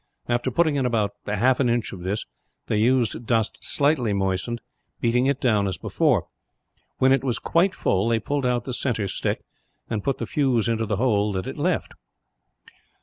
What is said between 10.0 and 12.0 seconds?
put the fuse into the hole that it left."